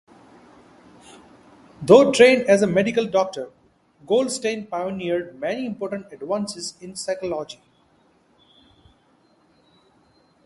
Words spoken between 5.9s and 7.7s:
advances in psychology.